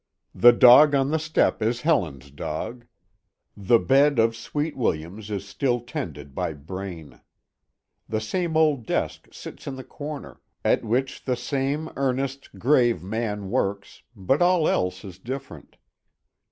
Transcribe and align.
The 0.33 0.51
dog 0.51 0.95
on 0.95 1.11
the 1.11 1.19
step 1.19 1.61
is 1.61 1.81
Helen's 1.81 2.31
dog. 2.31 2.87
The 3.55 3.77
bed 3.77 4.17
of 4.17 4.35
sweet 4.35 4.75
williams 4.75 5.29
is 5.29 5.47
still 5.47 5.79
tended 5.79 6.33
by 6.33 6.53
Braine. 6.53 7.21
The 8.09 8.19
same 8.19 8.57
old 8.57 8.87
desk 8.87 9.27
sits 9.31 9.67
in 9.67 9.75
the 9.75 9.83
corner, 9.83 10.41
at 10.65 10.83
which 10.83 11.25
the 11.25 11.35
same 11.37 11.87
earnest, 11.95 12.57
grave 12.57 13.03
man 13.03 13.51
works, 13.51 14.01
but 14.15 14.41
all 14.41 14.67
else 14.67 15.05
is 15.05 15.19
different. 15.19 15.77